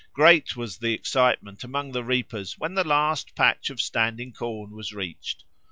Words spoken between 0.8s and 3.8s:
excitement among the reapers when the last patch of